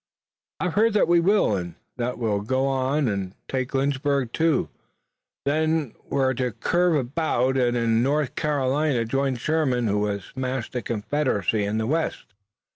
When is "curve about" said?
6.53-7.55